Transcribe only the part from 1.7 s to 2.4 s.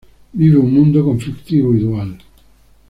y dual.